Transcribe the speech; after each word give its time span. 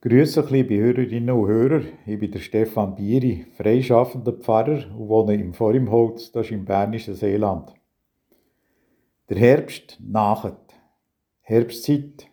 Grüße, 0.00 0.46
liebe 0.50 0.78
Hörerinnen 0.78 1.34
und 1.34 1.48
Hörer. 1.48 1.82
Ich 2.06 2.20
bin 2.20 2.30
der 2.30 2.38
Stefan 2.38 2.94
Bieri, 2.94 3.46
freischaffender 3.56 4.30
Pfarrer 4.32 4.86
und 4.96 5.08
wohne 5.08 5.34
im 5.34 5.52
Vorimholz, 5.52 6.30
das 6.30 6.46
ist 6.46 6.52
im 6.52 6.64
bernischen 6.64 7.16
Seeland. 7.16 7.74
Der 9.28 9.38
Herbst 9.38 9.98
nachet. 10.00 10.54
Herbstzeit. 11.40 12.30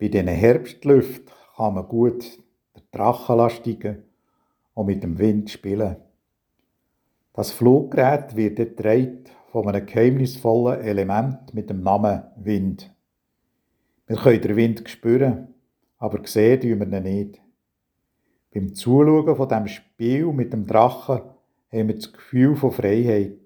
Bei 0.00 0.08
diesen 0.08 0.26
Herbstlüften 0.26 1.32
kann 1.54 1.74
man 1.74 1.86
gut 1.86 2.24
den 2.74 2.82
Drachen 2.90 3.50
steigen 3.50 4.02
und 4.74 4.86
mit 4.86 5.04
dem 5.04 5.16
Wind 5.20 5.50
spielen. 5.50 5.98
Das 7.34 7.52
Fluggerät 7.52 8.34
wird 8.34 8.56
getragen 8.56 9.26
von 9.52 9.68
einem 9.68 9.86
geheimnisvollen 9.86 10.80
Element 10.80 11.54
mit 11.54 11.70
dem 11.70 11.84
Namen 11.84 12.24
Wind. 12.34 12.92
Wir 14.08 14.16
können 14.16 14.40
den 14.40 14.56
Wind 14.56 14.90
spüren 14.90 15.53
aber 16.04 16.26
sehen 16.26 16.60
tun 16.60 16.80
wir 16.80 16.98
ihn 16.98 17.02
nicht. 17.02 17.40
Beim 18.52 18.74
Zuschauen 18.74 19.36
von 19.36 19.48
diesem 19.48 19.68
Spiel 19.68 20.26
mit 20.34 20.52
dem 20.52 20.66
Drachen 20.66 21.22
haben 21.72 21.88
wir 21.88 21.94
das 21.94 22.12
Gefühl 22.12 22.54
von 22.56 22.72
Freiheit. 22.72 23.38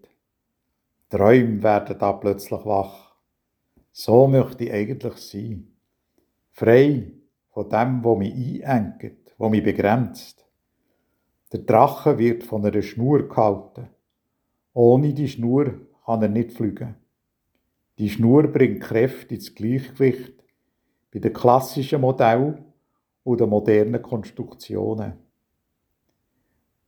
Träume 1.09 1.63
werden 1.63 1.97
da 2.01 2.13
plötzlich 2.13 2.65
wach. 2.65 3.15
So 3.93 4.27
möchte 4.27 4.65
ich 4.65 4.73
eigentlich 4.73 5.17
sein. 5.19 5.69
Frei 6.51 7.13
von 7.51 7.71
dem, 7.71 8.05
was 8.05 8.19
mich 8.19 8.67
einengt, 8.67 9.35
was 9.39 9.51
mich 9.51 9.63
begrenzt. 9.63 10.45
Der 11.53 11.61
Drache 11.61 12.19
wird 12.19 12.43
von 12.43 12.67
einer 12.67 12.83
Schnur 12.83 13.29
gehalten. 13.29 13.89
Ohne 14.75 15.15
die 15.15 15.29
Schnur 15.29 15.75
kann 16.05 16.23
er 16.23 16.29
nicht 16.29 16.53
fliegen. 16.55 16.97
Die 17.99 18.11
Schnur 18.11 18.49
bringt 18.49 18.83
Kräfte 18.83 19.37
ins 19.37 19.55
Gleichgewicht 19.55 20.39
bei 21.11 21.19
den 21.19 21.33
klassischen 21.33 22.01
Modellen 22.01 22.65
und 23.25 23.41
den 23.41 23.49
modernen 23.49 24.03
Konstruktionen. 24.03 25.15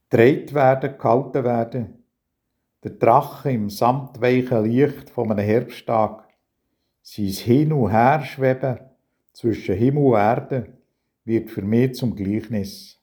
Dreht 0.09 0.53
werden, 0.55 0.99
gehalten 0.99 1.45
werden, 1.45 2.05
der 2.83 2.93
Drache 2.93 3.53
im 3.53 3.71
samtweichen 3.71 4.65
Licht 4.65 5.11
von 5.11 5.31
einem 5.31 5.45
Herbsttag, 5.45 6.29
sein 7.03 7.27
Hin- 7.27 7.73
und 7.73 7.91
Herschweben 7.91 8.81
zwischen 9.33 9.77
Himmel 9.77 10.05
und 10.05 10.15
Erde 10.15 10.73
wird 11.25 11.51
für 11.51 11.63
mich 11.63 11.95
zum 11.95 12.15
Gleichnis. 12.17 12.99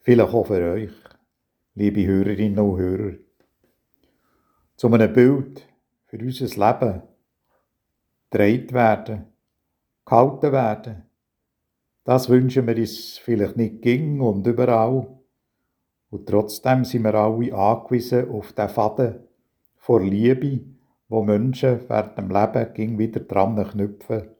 Vielleicht 0.00 0.34
auch 0.34 0.46
für 0.46 0.72
euch, 0.72 0.92
liebe 1.74 2.06
Hörerinnen 2.06 2.58
und 2.58 2.78
Hörer. 2.78 3.14
Zu 4.76 4.92
einem 4.92 5.12
Bild 5.12 5.66
für 6.06 6.18
unser 6.18 6.46
Leben 6.46 7.02
dreht 8.30 8.72
werden, 8.72 9.26
gehalten 10.08 10.52
werden. 10.52 11.02
Das 12.04 12.28
wünschen 12.28 12.66
wir 12.66 12.76
uns 12.76 13.18
vielleicht 13.18 13.56
nicht 13.56 13.82
ging 13.82 14.20
und 14.20 14.46
überall. 14.46 15.06
Und 16.10 16.26
trotzdem 16.26 16.84
sind 16.84 17.02
wir 17.02 17.14
alle 17.14 17.54
angewiesen 17.54 18.30
auf 18.30 18.52
den 18.52 18.68
Faden 18.68 19.20
vor 19.76 20.00
Liebe, 20.00 20.60
wo 21.08 21.22
Menschen 21.22 21.80
während 21.88 22.16
dem 22.16 22.30
Leben 22.30 22.72
ging 22.74 22.98
wieder 22.98 23.20
dran 23.20 23.62
knüpfen. 23.62 24.30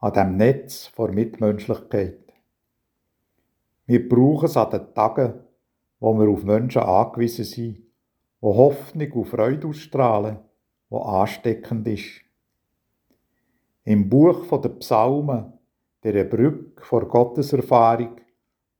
An 0.00 0.12
dem 0.12 0.36
Netz 0.36 0.86
vor 0.86 1.10
Mitmenschlichkeit. 1.10 2.32
Wir 3.86 4.08
brauchen 4.08 4.46
es 4.46 4.56
an 4.56 4.70
den 4.70 4.94
Tagen, 4.94 5.34
wo 6.00 6.14
wir 6.18 6.28
auf 6.28 6.44
Menschen 6.44 6.82
angewiesen 6.82 7.44
sind, 7.44 7.82
wo 8.40 8.56
Hoffnung 8.56 9.10
und 9.12 9.24
Freude 9.26 9.66
ausstrahlen, 9.68 10.38
wo 10.88 11.00
ansteckend 11.00 11.86
ist. 11.88 12.27
Im 13.88 14.10
Buch 14.10 14.44
der 14.60 14.68
Psalmen, 14.68 15.54
der 16.04 16.24
Brücke 16.24 16.84
vor 16.84 17.08
Gotteserfahrung, 17.08 18.20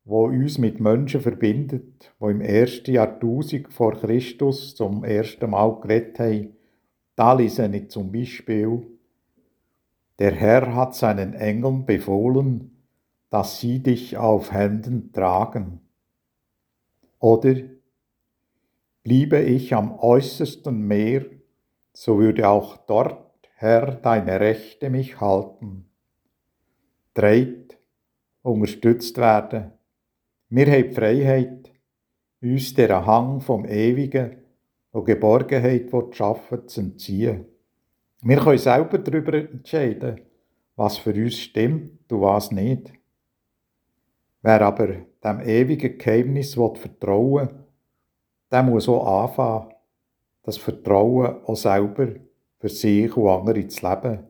wo 0.05 0.27
uns 0.27 0.59
mit 0.59 0.81
Menschen 0.81 1.23
verbindet, 1.23 2.12
wo 2.19 2.28
im 2.28 2.42
ersten 2.42 2.92
Jahrtausend 2.92 3.73
vor 3.73 3.95
Christus 3.95 4.75
zum 4.75 5.05
ersten 5.05 5.49
Mal 5.49 5.81
geredet 5.81 6.19
haben, 6.19 6.56
da 7.16 7.32
lese 7.32 7.75
ich 7.75 7.88
zum 7.88 8.12
Beispiel, 8.12 8.87
der 10.19 10.32
Herr 10.32 10.75
hat 10.75 10.94
seinen 10.94 11.32
Engeln 11.32 11.87
befohlen, 11.87 12.77
dass 13.31 13.61
sie 13.61 13.82
dich 13.82 14.19
auf 14.19 14.53
Händen 14.53 15.11
tragen. 15.15 15.81
Oder 17.19 17.55
bliebe 19.05 19.41
ich 19.41 19.75
am 19.75 19.99
äußersten 19.99 20.87
Meer, 20.87 21.25
so 21.94 22.19
würde 22.19 22.47
auch 22.47 22.77
dort 22.77 23.28
Herr, 23.60 23.96
deine 23.96 24.38
Rechte 24.38 24.88
mich 24.88 25.20
halten. 25.20 25.91
Dreit, 27.12 27.76
unterstützt 28.42 29.19
werden. 29.19 29.72
Wir 30.48 30.66
haben 30.66 30.88
die 30.88 30.94
Freiheit, 30.94 31.72
uns 32.41 32.72
der 32.74 33.04
Hang 33.04 33.41
vom 33.41 33.64
Ewigen, 33.64 34.36
und 34.92 35.06
Geborgenheit 35.06 35.91
schaffen, 36.12 36.69
zu 36.69 36.80
entziehen. 36.82 37.46
Wir 38.22 38.36
können 38.36 38.58
selber 38.58 38.96
darüber 38.98 39.34
entscheiden, 39.34 40.20
was 40.76 40.98
für 40.98 41.14
uns 41.14 41.40
stimmt 41.40 42.12
und 42.12 42.20
was 42.20 42.52
nicht. 42.52 42.92
Wer 44.40 44.62
aber 44.62 44.86
dem 45.25 45.40
ewigen 45.40 45.98
Geheimnis 45.98 46.54
vertrauen 46.54 47.48
will, 47.48 47.64
der 48.52 48.62
muss 48.62 48.88
auch 48.88 49.25
anfangen, 49.25 49.75
das 50.44 50.58
Vertrauen 50.58 51.42
auch 51.44 51.56
selber 51.56 52.28
für 52.58 52.69
sich 52.69 53.16
und 53.16 53.28
andere 53.28 53.66
zu 53.69 53.86
leben. 53.86 54.26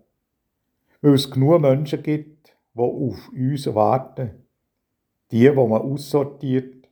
Weil 1.00 1.14
es 1.14 1.30
genug 1.30 1.60
Menschen 1.60 2.02
gibt, 2.02 2.56
die 2.74 2.80
auf 2.80 3.28
uns 3.32 3.74
warten. 3.74 4.44
Die, 5.30 5.40
die 5.40 5.50
man 5.50 5.72
aussortiert, 5.72 6.88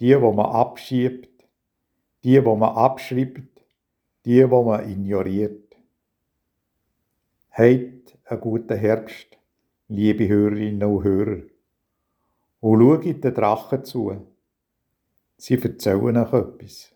die, 0.00 0.06
die 0.06 0.16
man 0.16 0.38
abschiebt, 0.40 1.44
die, 2.24 2.30
die 2.30 2.40
man 2.40 2.62
abschreibt, 2.62 3.64
die, 4.24 4.40
die 4.40 4.46
man 4.46 4.90
ignoriert. 4.90 5.76
Heit 7.50 8.18
einen 8.24 8.40
guten 8.40 8.78
Herbst, 8.78 9.38
liebe 9.88 10.26
Hörerinnen 10.26 10.82
und 10.82 11.04
Hörer. 11.04 11.42
Und 12.60 12.80
schaut 12.80 13.24
den 13.24 13.34
Drachen 13.34 13.84
zu. 13.84 14.26
Sie 15.36 15.60
erzählen 15.60 16.16
euch 16.16 16.32
etwas. 16.32 16.92